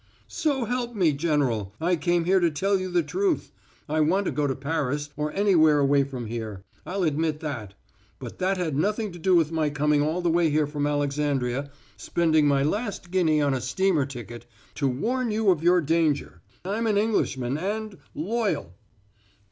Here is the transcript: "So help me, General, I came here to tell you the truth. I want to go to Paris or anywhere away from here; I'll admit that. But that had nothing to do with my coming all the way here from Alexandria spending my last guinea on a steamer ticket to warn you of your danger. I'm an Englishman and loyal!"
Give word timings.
"So 0.27 0.65
help 0.65 0.95
me, 0.95 1.13
General, 1.13 1.75
I 1.79 1.95
came 1.95 2.25
here 2.25 2.39
to 2.39 2.49
tell 2.49 2.79
you 2.79 2.89
the 2.89 3.03
truth. 3.03 3.51
I 3.87 3.99
want 3.99 4.25
to 4.25 4.31
go 4.31 4.47
to 4.47 4.55
Paris 4.55 5.11
or 5.15 5.31
anywhere 5.33 5.77
away 5.77 6.03
from 6.05 6.25
here; 6.25 6.63
I'll 6.87 7.03
admit 7.03 7.39
that. 7.41 7.75
But 8.17 8.39
that 8.39 8.57
had 8.57 8.75
nothing 8.75 9.11
to 9.11 9.19
do 9.19 9.35
with 9.35 9.51
my 9.51 9.69
coming 9.69 10.01
all 10.01 10.19
the 10.21 10.31
way 10.31 10.49
here 10.49 10.65
from 10.65 10.87
Alexandria 10.87 11.69
spending 11.97 12.47
my 12.47 12.63
last 12.63 13.11
guinea 13.11 13.43
on 13.43 13.53
a 13.53 13.61
steamer 13.61 14.07
ticket 14.07 14.47
to 14.73 14.87
warn 14.87 15.29
you 15.29 15.51
of 15.51 15.61
your 15.61 15.81
danger. 15.81 16.41
I'm 16.65 16.87
an 16.87 16.97
Englishman 16.97 17.59
and 17.59 17.99
loyal!" 18.15 18.73